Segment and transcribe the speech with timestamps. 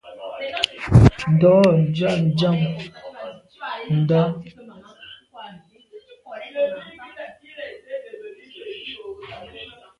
[1.33, 2.59] Ndo ndia nnjam
[3.99, 4.21] ndà.